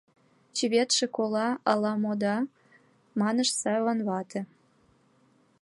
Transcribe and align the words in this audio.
—Чыветше 0.55 1.05
кола 1.15 1.47
ала-мо 1.71 2.13
да?— 2.23 2.35
манеш 3.19 3.49
Саван 3.59 3.99
вате. 4.07 4.41